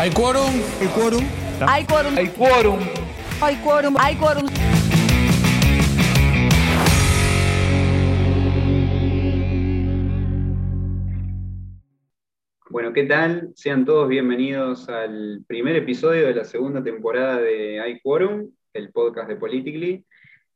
[0.00, 0.50] ¿Hay quórum?
[0.80, 1.22] ¿El quórum?
[1.68, 2.16] Hay quórum.
[2.16, 2.78] Hay quórum.
[3.42, 3.96] Hay quórum.
[3.98, 4.46] Hay quórum.
[12.70, 13.52] Bueno, ¿qué tal?
[13.54, 19.28] Sean todos bienvenidos al primer episodio de la segunda temporada de Hay Quorum, el podcast
[19.28, 20.06] de Politically.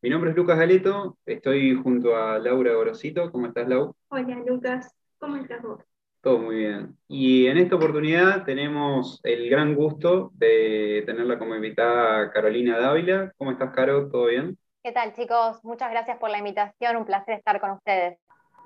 [0.00, 3.30] Mi nombre es Lucas Galeto, estoy junto a Laura Gorosito.
[3.30, 3.94] ¿Cómo estás, Lau?
[4.08, 5.93] Hola Lucas, ¿cómo estás vos?
[6.24, 6.96] Todo muy bien.
[7.06, 13.30] Y en esta oportunidad tenemos el gran gusto de tenerla como invitada Carolina Dávila.
[13.36, 14.08] ¿Cómo estás, Caro?
[14.08, 14.56] ¿Todo bien?
[14.82, 15.62] ¿Qué tal, chicos?
[15.62, 16.96] Muchas gracias por la invitación.
[16.96, 18.18] Un placer estar con ustedes.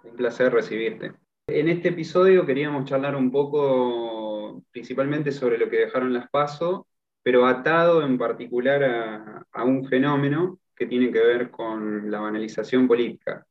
[0.05, 1.15] Un placer recibirte.
[1.49, 6.87] En este episodio queríamos charlar un poco principalmente sobre lo que dejaron las PASO,
[7.25, 12.87] pero atado en particular a, a un fenómeno que tiene que ver con la banalización
[12.87, 13.45] política.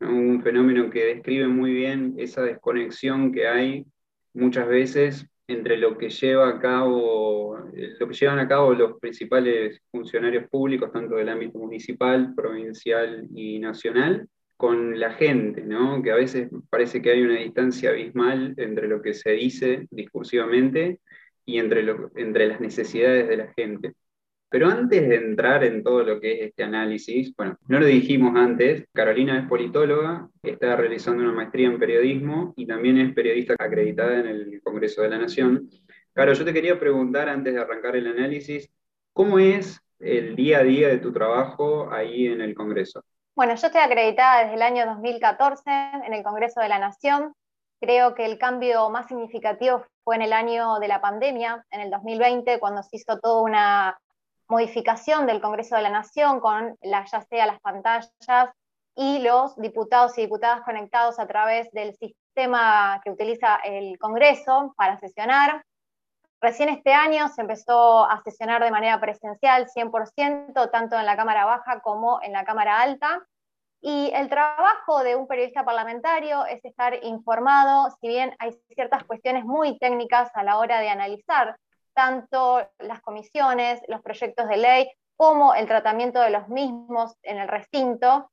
[0.00, 3.86] Un fenómeno que describe muy bien esa desconexión que hay
[4.32, 9.82] muchas veces entre lo que lleva a cabo, lo que llevan a cabo los principales
[9.90, 16.02] funcionarios públicos, tanto del ámbito municipal, provincial y nacional, con la gente, ¿no?
[16.02, 21.00] que a veces parece que hay una distancia abismal entre lo que se dice discursivamente
[21.46, 23.94] y entre, lo, entre las necesidades de la gente.
[24.50, 28.34] Pero antes de entrar en todo lo que es este análisis, bueno, no lo dijimos
[28.36, 34.18] antes, Carolina es politóloga, está realizando una maestría en periodismo y también es periodista acreditada
[34.18, 35.70] en el Congreso de la Nación.
[36.12, 38.68] Caro, yo te quería preguntar antes de arrancar el análisis,
[39.12, 43.04] ¿cómo es el día a día de tu trabajo ahí en el Congreso?
[43.36, 45.62] Bueno, yo estoy acreditada desde el año 2014
[46.04, 47.34] en el Congreso de la Nación.
[47.80, 51.90] Creo que el cambio más significativo fue en el año de la pandemia, en el
[51.90, 53.96] 2020, cuando se hizo toda una
[54.50, 58.12] modificación del Congreso de la Nación con la, ya sea las pantallas
[58.96, 64.98] y los diputados y diputadas conectados a través del sistema que utiliza el Congreso para
[64.98, 65.64] sesionar.
[66.40, 71.44] Recién este año se empezó a sesionar de manera presencial 100%, tanto en la Cámara
[71.44, 73.24] Baja como en la Cámara Alta.
[73.82, 79.44] Y el trabajo de un periodista parlamentario es estar informado, si bien hay ciertas cuestiones
[79.44, 81.56] muy técnicas a la hora de analizar
[82.00, 87.46] tanto las comisiones, los proyectos de ley, como el tratamiento de los mismos en el
[87.46, 88.30] recinto,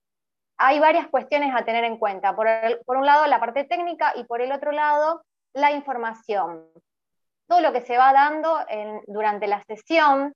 [0.57, 2.33] hay varias cuestiones a tener en cuenta.
[2.33, 5.21] Por, el, por, un lado, la parte técnica y por el otro lado,
[5.53, 6.65] la información.
[7.49, 10.33] Todo lo que se va dando en, durante la sesión.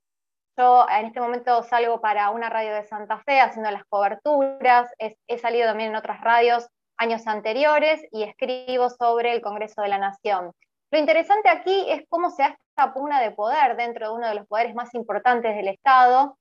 [0.58, 4.92] Yo en este momento salgo para una radio de Santa Fe haciendo las coberturas.
[4.98, 9.88] Es, he salido también en otras radios años anteriores y escribo sobre el Congreso de
[9.88, 10.52] la Nación.
[10.90, 12.56] Lo interesante aquí es cómo se esta
[12.94, 16.38] pugna de poder dentro de uno de los poderes más importantes del Estado,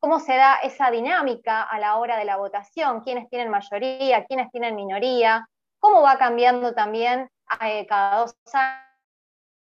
[0.00, 4.50] cómo se da esa dinámica a la hora de la votación, quiénes tienen mayoría, quiénes
[4.50, 5.48] tienen minoría,
[5.78, 7.28] cómo va cambiando también
[7.60, 8.34] eh, cada dos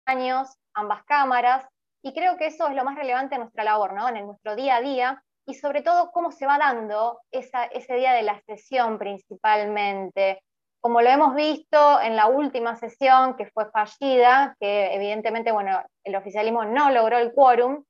[0.06, 1.66] años ambas cámaras,
[2.04, 4.08] y creo que eso es lo más relevante en nuestra labor, ¿no?
[4.10, 8.14] en nuestro día a día, y sobre todo cómo se va dando esa, ese día
[8.14, 10.44] de la sesión principalmente,
[10.86, 16.16] como lo hemos visto en la última sesión que fue fallida, que evidentemente, bueno, el
[16.16, 17.84] oficialismo no logró el quórum,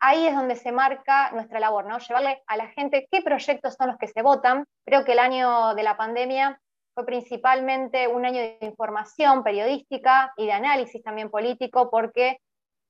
[0.00, 1.98] ahí es donde se marca nuestra labor, ¿no?
[1.98, 4.64] Llevarle a la gente qué proyectos son los que se votan.
[4.86, 6.58] Creo que el año de la pandemia
[6.94, 12.38] fue principalmente un año de información periodística y de análisis también político, porque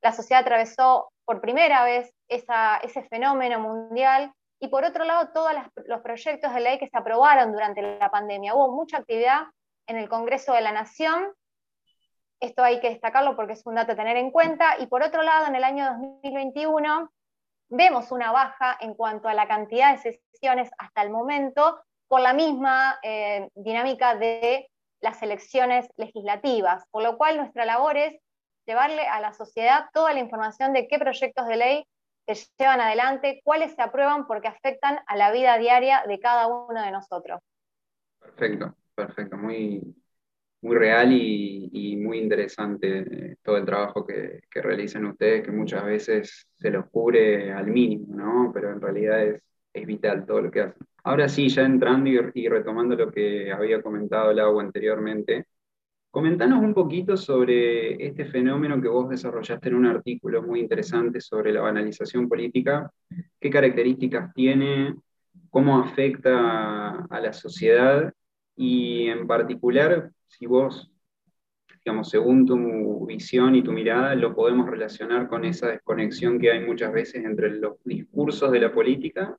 [0.04, 5.50] la sociedad atravesó por primera vez ese fenómeno mundial y por otro lado todos
[5.86, 8.54] los proyectos de ley que se aprobaron durante la pandemia.
[8.54, 9.42] Hubo mucha actividad
[9.88, 11.34] en el Congreso de la Nación,
[12.38, 15.22] esto hay que destacarlo porque es un dato a tener en cuenta, y por otro
[15.22, 17.10] lado en el año 2021
[17.70, 22.32] vemos una baja en cuanto a la cantidad de sesiones hasta el momento por la
[22.32, 28.14] misma eh, dinámica de las elecciones legislativas, por lo cual nuestra labor es
[28.64, 31.86] llevarle a la sociedad toda la información de qué proyectos de ley
[32.26, 36.82] se llevan adelante, cuáles se aprueban porque afectan a la vida diaria de cada uno
[36.82, 37.40] de nosotros.
[38.20, 39.94] Perfecto, perfecto, muy,
[40.62, 46.48] muy real y, muy interesante todo el trabajo que, que, realizan ustedes, que muchas veces
[46.58, 48.50] se los cubre al mínimo, ¿no?
[48.52, 49.42] Pero en realidad es,
[49.72, 50.86] es vital todo lo que hacen.
[51.04, 55.46] Ahora sí, ya entrando y, y retomando lo que había comentado Lau anteriormente,
[56.12, 61.54] Comentanos un poquito sobre este fenómeno que vos desarrollaste en un artículo muy interesante sobre
[61.54, 62.92] la banalización política.
[63.40, 64.94] ¿Qué características tiene?
[65.48, 68.12] ¿Cómo afecta a la sociedad?
[68.54, 70.92] Y en particular, si vos,
[71.82, 76.60] digamos, según tu visión y tu mirada, lo podemos relacionar con esa desconexión que hay
[76.60, 79.34] muchas veces entre los discursos de la política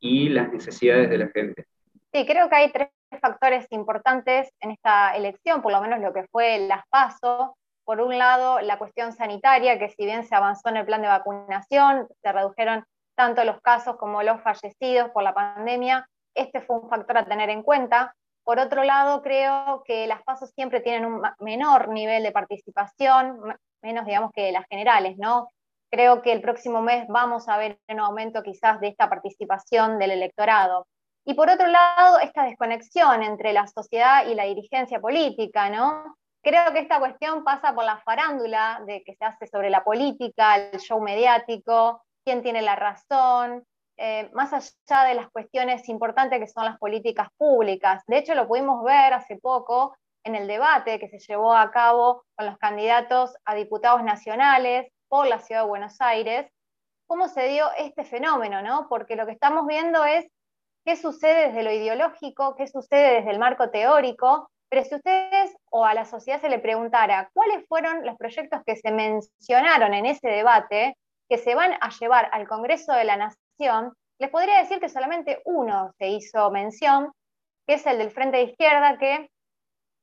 [0.00, 1.66] y las necesidades de la gente.
[2.10, 2.88] Sí, creo que hay tres
[3.18, 8.18] factores importantes en esta elección, por lo menos lo que fue las PASO, por un
[8.18, 12.32] lado, la cuestión sanitaria, que si bien se avanzó en el plan de vacunación, se
[12.32, 12.84] redujeron
[13.16, 17.50] tanto los casos como los fallecidos por la pandemia, este fue un factor a tener
[17.50, 18.14] en cuenta.
[18.44, 23.38] Por otro lado, creo que las pasos siempre tienen un menor nivel de participación,
[23.82, 25.48] menos digamos que las generales, ¿no?
[25.90, 30.12] Creo que el próximo mes vamos a ver un aumento quizás de esta participación del
[30.12, 30.86] electorado.
[31.24, 36.16] Y por otro lado, esta desconexión entre la sociedad y la dirigencia política, ¿no?
[36.42, 40.56] Creo que esta cuestión pasa por la farándula de que se hace sobre la política,
[40.56, 43.64] el show mediático, quién tiene la razón,
[43.98, 48.02] eh, más allá de las cuestiones importantes que son las políticas públicas.
[48.06, 49.94] De hecho, lo pudimos ver hace poco
[50.24, 55.26] en el debate que se llevó a cabo con los candidatos a diputados nacionales por
[55.26, 56.50] la Ciudad de Buenos Aires,
[57.06, 58.86] cómo se dio este fenómeno, ¿no?
[58.88, 60.26] Porque lo que estamos viendo es
[60.84, 65.84] qué sucede desde lo ideológico, qué sucede desde el marco teórico, pero si ustedes o
[65.84, 70.28] a la sociedad se le preguntara cuáles fueron los proyectos que se mencionaron en ese
[70.28, 70.96] debate,
[71.28, 75.40] que se van a llevar al Congreso de la Nación, les podría decir que solamente
[75.44, 77.12] uno se hizo mención,
[77.66, 79.28] que es el del Frente de Izquierda, que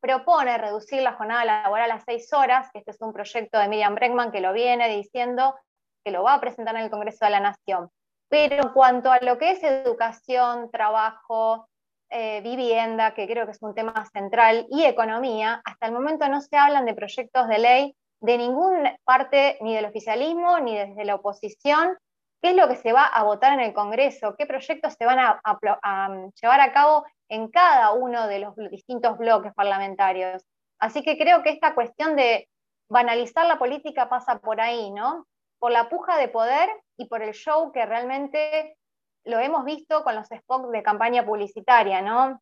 [0.02, 4.32] propone reducir la jornada laboral a seis horas, este es un proyecto de Miriam Bregman
[4.32, 5.56] que lo viene diciendo
[6.04, 7.90] que lo va a presentar en el Congreso de la Nación.
[8.30, 11.68] Pero en cuanto a lo que es educación, trabajo,
[12.10, 16.42] eh, vivienda, que creo que es un tema central, y economía, hasta el momento no
[16.42, 21.16] se hablan de proyectos de ley de ninguna parte, ni del oficialismo, ni desde la
[21.16, 21.98] oposición.
[22.42, 24.36] ¿Qué es lo que se va a votar en el Congreso?
[24.38, 26.10] ¿Qué proyectos se van a, a
[26.42, 30.44] llevar a cabo en cada uno de los distintos bloques parlamentarios?
[30.80, 32.48] Así que creo que esta cuestión de
[32.90, 35.26] banalizar la política pasa por ahí, ¿no?
[35.60, 38.78] Por la puja de poder y por el show que realmente
[39.24, 42.42] lo hemos visto con los spots de campaña publicitaria, ¿no?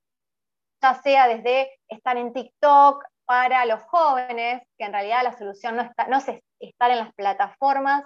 [0.82, 5.82] Ya sea desde estar en TikTok para los jóvenes, que en realidad la solución no,
[5.82, 6.26] está, no es
[6.60, 8.04] estar en las plataformas,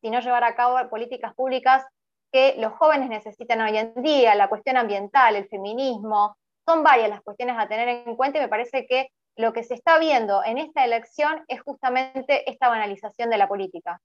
[0.00, 1.84] sino llevar a cabo políticas públicas
[2.32, 6.36] que los jóvenes necesitan hoy en día, la cuestión ambiental, el feminismo,
[6.66, 9.74] son varias las cuestiones a tener en cuenta y me parece que lo que se
[9.74, 14.00] está viendo en esta elección es justamente esta banalización de la política.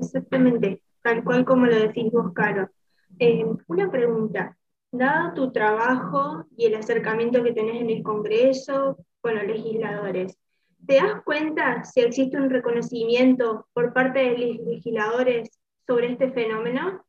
[0.00, 2.70] Exactamente, tal cual como lo decís vos, Caro.
[3.18, 4.56] Eh, una pregunta,
[4.90, 10.38] dado tu trabajo y el acercamiento que tenés en el Congreso con los legisladores,
[10.86, 15.50] ¿te das cuenta si existe un reconocimiento por parte de los legisladores
[15.86, 17.04] sobre este fenómeno?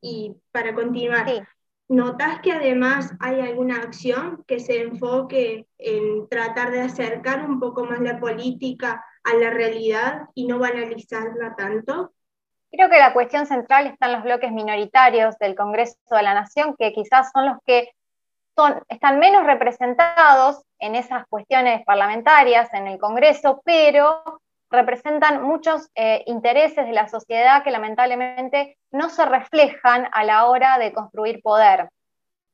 [0.00, 1.46] Y para continuar,
[1.88, 7.84] ¿notas que además hay alguna acción que se enfoque en tratar de acercar un poco
[7.84, 12.12] más la política a la realidad y no banalizarla tanto?
[12.72, 16.74] Creo que la cuestión central está en los bloques minoritarios del Congreso de la Nación,
[16.78, 17.90] que quizás son los que
[18.56, 24.22] son, están menos representados en esas cuestiones parlamentarias en el Congreso, pero
[24.70, 30.78] representan muchos eh, intereses de la sociedad que lamentablemente no se reflejan a la hora
[30.78, 31.90] de construir poder.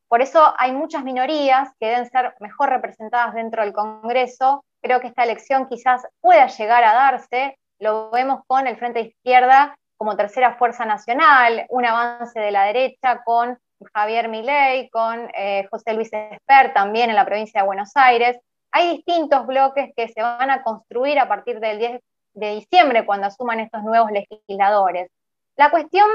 [0.08, 4.64] Por eso hay muchas minorías que deben ser mejor representadas dentro del Congreso.
[4.82, 7.56] Creo que esta elección quizás pueda llegar a darse.
[7.78, 13.22] Lo vemos con el Frente Izquierda como tercera fuerza nacional, un avance de la derecha
[13.24, 13.58] con
[13.92, 18.38] Javier Milei, con eh, José Luis Esper también en la provincia de Buenos Aires.
[18.70, 22.00] Hay distintos bloques que se van a construir a partir del 10
[22.34, 25.10] de diciembre cuando asuman estos nuevos legisladores.
[25.56, 26.08] La cuestión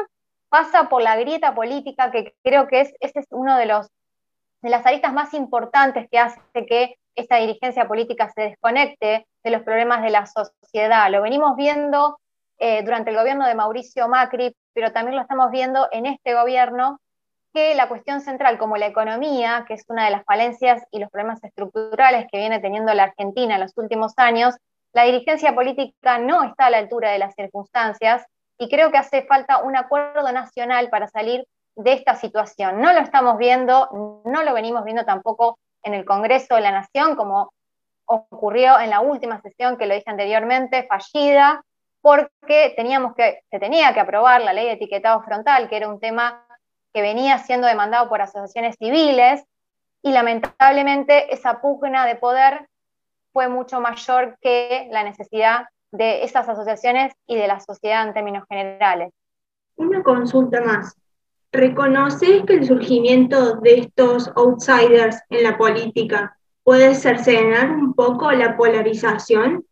[0.49, 3.87] pasa por la grieta política que creo que es, ese es uno de, los,
[4.61, 9.63] de las aristas más importantes que hace que esta dirigencia política se desconecte de los
[9.63, 11.11] problemas de la sociedad.
[11.11, 12.17] Lo venimos viendo
[12.65, 17.01] eh, durante el gobierno de Mauricio Macri, pero también lo estamos viendo en este gobierno,
[17.53, 21.09] que la cuestión central como la economía, que es una de las falencias y los
[21.11, 24.55] problemas estructurales que viene teniendo la Argentina en los últimos años,
[24.93, 28.25] la dirigencia política no está a la altura de las circunstancias
[28.57, 32.79] y creo que hace falta un acuerdo nacional para salir de esta situación.
[32.79, 37.17] No lo estamos viendo, no lo venimos viendo tampoco en el Congreso de la Nación,
[37.17, 37.51] como
[38.05, 41.61] ocurrió en la última sesión que lo dije anteriormente, fallida,
[42.03, 46.01] porque teníamos que, se tenía que aprobar la ley de etiquetado frontal, que era un
[46.01, 46.45] tema
[46.93, 49.41] que venía siendo demandado por asociaciones civiles,
[50.01, 52.67] y lamentablemente esa pugna de poder
[53.31, 58.43] fue mucho mayor que la necesidad de esas asociaciones y de la sociedad en términos
[58.49, 59.13] generales.
[59.77, 60.97] Una consulta más.
[61.53, 68.57] ¿Reconoces que el surgimiento de estos outsiders en la política puede cercenar un poco la
[68.57, 69.65] polarización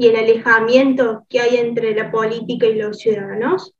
[0.00, 3.74] y el alejamiento que hay entre la política y los ciudadanos?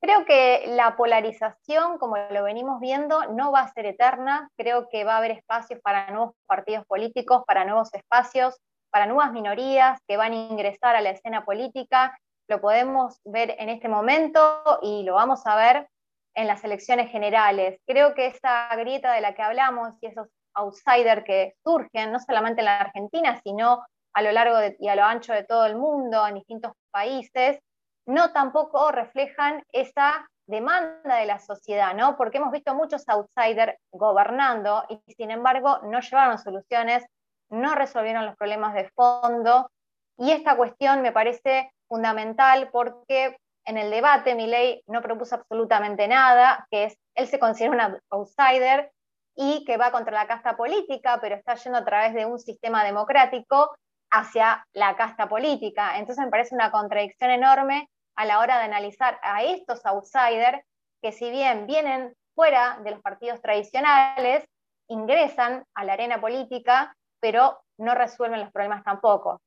[0.00, 4.48] Creo que la polarización, como lo venimos viendo, no va a ser eterna.
[4.56, 8.56] Creo que va a haber espacios para nuevos partidos políticos, para nuevos espacios.
[8.90, 12.16] para nuevas minorías que van a ingresar a la escena política.
[12.48, 15.88] Lo podemos ver en este momento y lo vamos a ver
[16.34, 17.80] en las elecciones generales.
[17.86, 22.60] Creo que esa grieta de la que hablamos y esos outsiders que surgen, no solamente
[22.60, 23.82] en la Argentina, sino
[24.18, 27.60] a lo largo y a lo ancho de todo el mundo, en distintos países,
[28.04, 32.16] no tampoco reflejan esa demanda de la sociedad, ¿no?
[32.16, 37.06] Porque hemos visto muchos outsiders gobernando y sin embargo no llevaron soluciones,
[37.48, 39.70] no resolvieron los problemas de fondo.
[40.16, 46.66] Y esta cuestión me parece fundamental porque en el debate ley no propuso absolutamente nada,
[46.72, 48.90] que es, él se considera un outsider
[49.36, 52.82] y que va contra la casta política, pero está yendo a través de un sistema
[52.82, 53.76] democrático
[54.10, 55.98] hacia la casta política.
[55.98, 60.60] Entonces me parece una contradicción enorme a la hora de analizar a estos outsiders
[61.00, 64.44] que si bien vienen fuera de los partidos tradicionales,
[64.88, 69.40] ingresan a la arena política, pero no resuelven los problemas tampoco.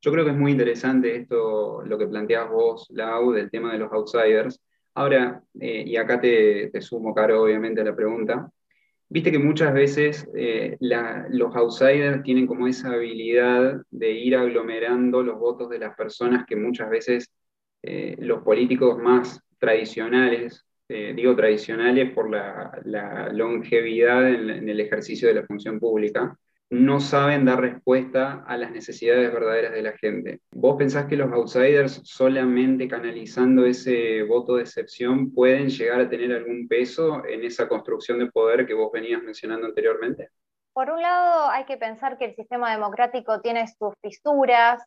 [0.00, 3.78] Yo creo que es muy interesante esto, lo que planteas vos, Lau, del tema de
[3.78, 4.60] los outsiders.
[4.94, 8.48] Ahora, eh, y acá te, sumo, Caro, obviamente, a la pregunta.
[9.10, 15.38] Viste que muchas veces eh, los outsiders tienen como esa habilidad de ir aglomerando los
[15.38, 17.30] votos de las personas que muchas veces
[17.82, 25.42] eh, los políticos más tradicionales, digo tradicionales por la, longevidad en, el ejercicio de la
[25.42, 26.34] función pública,
[26.70, 30.40] no saben dar respuesta a las necesidades verdaderas de la gente.
[30.52, 36.32] ¿Vos pensás que los outsiders solamente canalizando ese voto de excepción pueden llegar a tener
[36.32, 40.28] algún peso en esa construcción de poder que vos venías mencionando anteriormente?
[40.74, 44.82] Por un lado, hay que pensar que el sistema democrático tiene sus fisuras,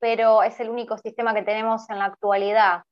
[0.00, 2.82] pero es el único sistema que tenemos en la actualidad.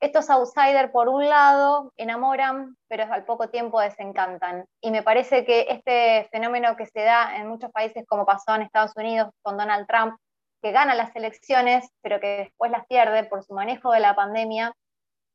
[0.00, 4.64] Estos outsiders, por un lado, enamoran, pero al poco tiempo desencantan.
[4.80, 8.62] Y me parece que este fenómeno que se da en muchos países, como pasó en
[8.62, 10.16] Estados Unidos con Donald Trump,
[10.62, 14.72] que gana las elecciones, pero que después las pierde por su manejo de la pandemia,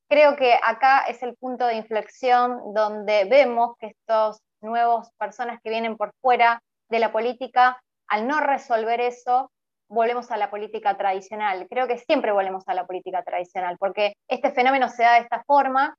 [0.09, 5.69] creo que acá es el punto de inflexión donde vemos que estos nuevos personas que
[5.69, 9.51] vienen por fuera de la política, al no resolver eso,
[9.93, 11.67] volvemos a la política tradicional.
[11.69, 15.43] Creo que siempre volvemos a la política tradicional, porque este fenómeno se da de esta
[15.43, 15.95] forma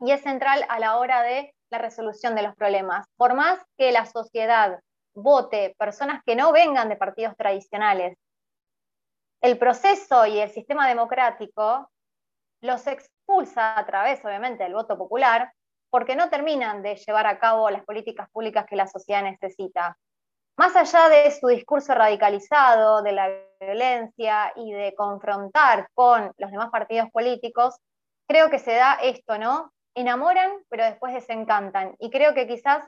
[0.00, 3.06] y es central a la hora de la resolución de los problemas.
[3.16, 4.80] Por más que la sociedad
[5.14, 8.16] vote personas que no vengan de partidos tradicionales,
[9.40, 11.90] el proceso y el sistema democrático
[12.60, 15.52] los expulsa a través, obviamente, del voto popular,
[15.90, 19.96] porque no terminan de llevar a cabo las políticas públicas que la sociedad necesita
[20.58, 26.70] más allá de su discurso radicalizado, de la violencia y de confrontar con los demás
[26.70, 27.76] partidos políticos,
[28.26, 29.72] creo que se da esto, ¿no?
[29.94, 31.94] Enamoran, pero después desencantan.
[32.00, 32.84] Y creo que quizás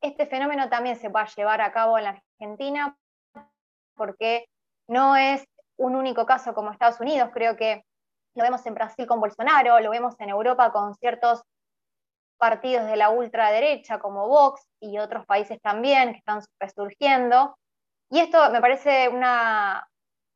[0.00, 2.96] este fenómeno también se va a llevar a cabo en la Argentina,
[3.94, 4.46] porque
[4.88, 7.84] no es un único caso como Estados Unidos, creo que
[8.34, 11.42] lo vemos en Brasil con Bolsonaro, lo vemos en Europa con ciertos
[12.42, 17.56] partidos de la ultraderecha como Vox y otros países también que están resurgiendo.
[18.10, 19.88] Y esto me parece una,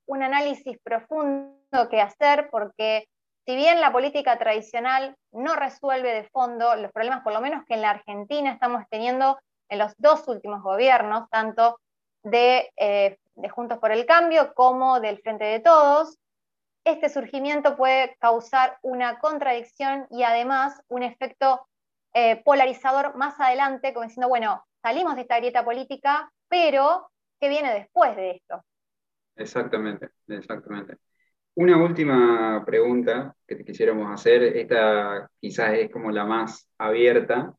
[0.06, 3.08] un análisis profundo que hacer porque
[3.44, 7.74] si bien la política tradicional no resuelve de fondo los problemas, por lo menos que
[7.74, 9.36] en la Argentina estamos teniendo
[9.68, 11.80] en los dos últimos gobiernos, tanto
[12.22, 16.16] de, eh, de Juntos por el Cambio como del Frente de Todos,
[16.84, 21.66] este surgimiento puede causar una contradicción y además un efecto
[22.18, 27.74] eh, polarizador más adelante, como diciendo, bueno, salimos de esta grieta política, pero ¿qué viene
[27.74, 28.64] después de esto?
[29.34, 30.96] Exactamente, exactamente.
[31.56, 37.54] Una última pregunta que te quisiéramos hacer, esta quizás es como la más abierta,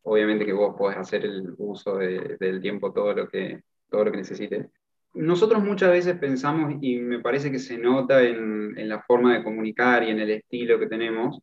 [0.00, 4.16] obviamente que vos podés hacer el uso del tiempo todo lo que, todo lo que
[4.16, 4.66] necesites.
[5.12, 9.44] Nosotros muchas veces pensamos, y me parece que se nota en, en la forma de
[9.44, 11.42] comunicar y en el estilo que tenemos,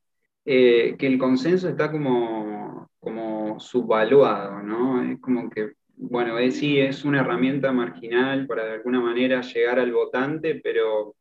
[0.50, 5.04] eh, que el consenso está como, como subvaluado, ¿no?
[5.04, 9.78] Es como que, bueno, es, sí, es una herramienta marginal para de alguna manera llegar
[9.78, 11.18] al votante, pero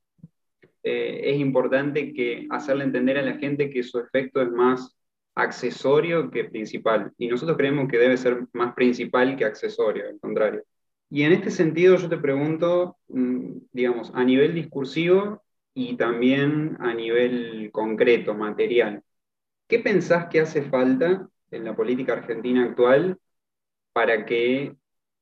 [0.85, 4.97] eh, es importante que hacerle entender a la gente que su efecto es más
[5.35, 7.13] accesorio que principal.
[7.19, 10.63] Y nosotros creemos que debe ser más principal que accesorio, al contrario.
[11.11, 15.43] Y en este sentido yo te pregunto, mm, digamos, a nivel discursivo
[15.75, 19.03] y también a nivel concreto, material.
[19.69, 23.19] ¿Qué pensás que hace falta en la política argentina actual
[23.93, 24.77] para que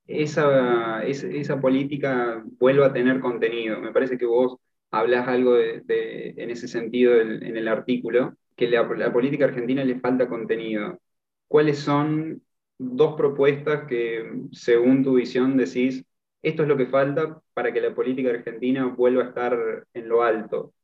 [0.07, 3.81] esa, esa, política vuelva a tener contenido?
[3.81, 4.59] Me parece que vos
[4.91, 10.29] hablas algo en ese sentido en, el artículo, que la, la política argentina le falta
[10.29, 11.01] contenido.
[11.49, 12.43] ¿Cuáles son
[12.79, 16.05] dos propuestas que, según tu visión, decís,
[16.43, 20.23] esto es lo que falta para que la política argentina vuelva a estar en lo
[20.23, 20.75] alto.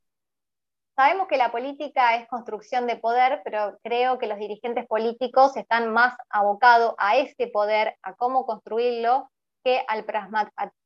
[1.01, 5.91] Sabemos que la política es construcción de poder, pero creo que los dirigentes políticos están
[5.91, 9.27] más abocados a este poder, a cómo construirlo,
[9.63, 10.05] que al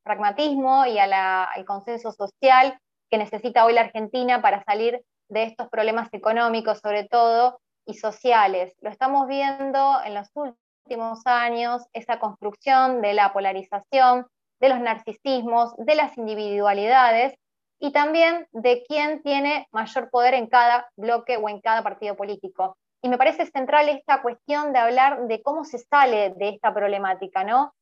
[0.05, 2.79] pragmatismo y al consenso social
[3.11, 8.73] que necesita hoy la Argentina para salir de estos problemas económicos, sobre todo, y sociales.
[8.79, 14.27] Lo estamos viendo en los últimos años, esa construcción de la polarización,
[14.61, 17.33] de los narcisismos, de las individualidades
[17.79, 22.77] y también de quién tiene mayor poder en cada bloque o en cada partido político.
[23.01, 27.43] Y me parece central esta cuestión de hablar de cómo se sale de esta problemática,
[27.43, 27.73] ¿no?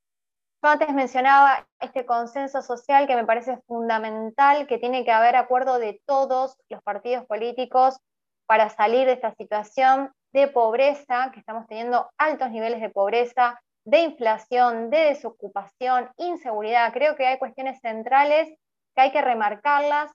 [0.62, 5.78] Yo antes mencionaba este consenso social que me parece fundamental, que tiene que haber acuerdo
[5.78, 8.00] de todos los partidos políticos
[8.48, 14.00] para salir de esta situación de pobreza, que estamos teniendo altos niveles de pobreza, de
[14.00, 16.92] inflación, de desocupación, inseguridad.
[16.94, 18.58] Creo que hay cuestiones centrales
[18.96, 20.12] que hay que remarcarlas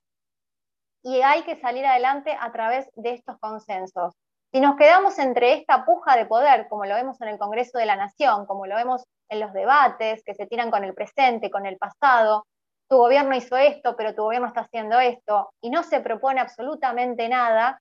[1.03, 4.15] y hay que salir adelante a través de estos consensos.
[4.53, 7.87] Si nos quedamos entre esta puja de poder, como lo vemos en el Congreso de
[7.87, 11.67] la Nación, como lo vemos en los debates que se tiran con el presente, con
[11.67, 12.47] el pasado,
[12.89, 17.29] tu gobierno hizo esto, pero tu gobierno está haciendo esto, y no se propone absolutamente
[17.29, 17.79] nada,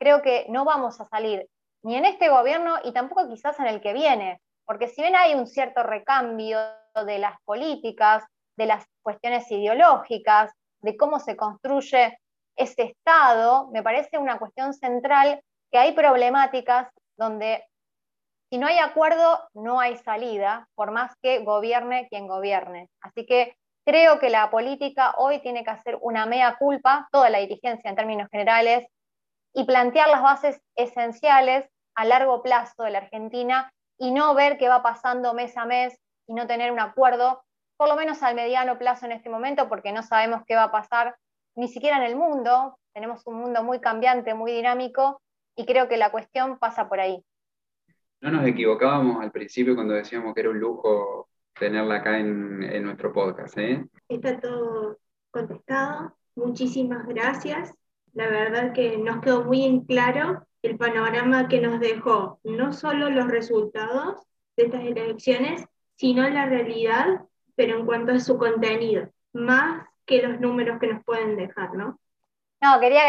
[0.00, 1.46] creo que no vamos a salir
[1.84, 5.34] ni en este gobierno y tampoco quizás en el que viene, porque si bien hay
[5.34, 6.58] un cierto recambio
[7.06, 8.24] de las políticas,
[8.58, 12.18] de las cuestiones ideológicas, de cómo se construye
[12.56, 17.64] ese Estado, me parece una cuestión central que hay problemáticas donde
[18.50, 22.88] si no hay acuerdo, no hay salida, por más que gobierne quien gobierne.
[23.00, 27.38] Así que creo que la política hoy tiene que hacer una mea culpa, toda la
[27.38, 28.86] dirigencia en términos generales,
[29.54, 34.68] y plantear las bases esenciales a largo plazo de la Argentina y no ver qué
[34.68, 37.42] va pasando mes a mes y no tener un acuerdo,
[37.78, 40.72] por lo menos al mediano plazo en este momento, porque no sabemos qué va a
[40.72, 41.16] pasar
[41.54, 42.76] ni siquiera en el mundo.
[42.92, 45.22] Tenemos un mundo muy cambiante, muy dinámico,
[45.56, 47.24] y creo que la cuestión pasa por ahí.
[48.20, 52.82] No nos equivocábamos al principio cuando decíamos que era un lujo tenerla acá en, en
[52.82, 53.56] nuestro podcast.
[53.58, 53.84] ¿eh?
[54.08, 54.98] Está todo
[55.30, 56.16] contestado.
[56.34, 57.72] Muchísimas gracias.
[58.12, 63.10] La verdad que nos quedó muy en claro el panorama que nos dejó no solo
[63.10, 64.26] los resultados
[64.56, 67.24] de estas elecciones, sino la realidad,
[67.58, 71.98] pero en cuanto a su contenido, más que los números que nos pueden dejar, ¿no?
[72.60, 73.02] No, quería,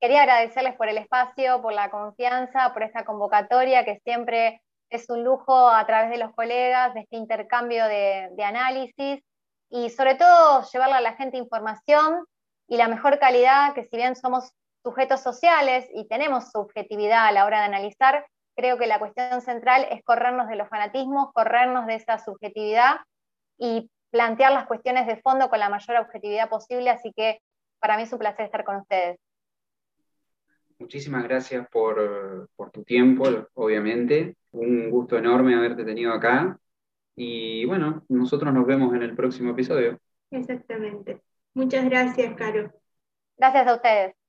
[0.00, 5.24] quería agradecerles por el espacio, por la confianza, por esta convocatoria que siempre es un
[5.24, 9.22] lujo a través de los colegas, de este intercambio de, de análisis
[9.68, 12.24] y sobre todo llevarle a la gente información
[12.66, 17.44] y la mejor calidad, que si bien somos sujetos sociales y tenemos subjetividad a la
[17.44, 18.24] hora de analizar,
[18.56, 23.00] creo que la cuestión central es corrernos de los fanatismos, corrernos de esa subjetividad
[23.60, 27.40] y plantear las cuestiones de fondo con la mayor objetividad posible, así que
[27.78, 29.18] para mí es un placer estar con ustedes.
[30.78, 34.36] Muchísimas gracias por, por tu tiempo, obviamente.
[34.52, 36.58] Un gusto enorme haberte tenido acá.
[37.14, 40.00] Y bueno, nosotros nos vemos en el próximo episodio.
[40.30, 41.20] Exactamente.
[41.52, 42.72] Muchas gracias, Caro.
[43.36, 44.19] Gracias a ustedes.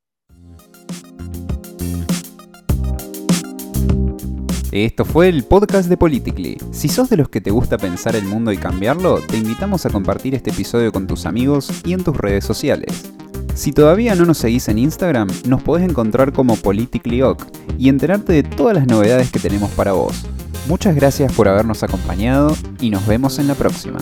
[4.71, 6.57] Esto fue el podcast de Politically.
[6.71, 9.89] Si sos de los que te gusta pensar el mundo y cambiarlo, te invitamos a
[9.89, 13.11] compartir este episodio con tus amigos y en tus redes sociales.
[13.53, 17.45] Si todavía no nos seguís en Instagram, nos podés encontrar como PoliticallyOc
[17.77, 20.23] y enterarte de todas las novedades que tenemos para vos.
[20.69, 23.97] Muchas gracias por habernos acompañado y nos vemos en la próxima.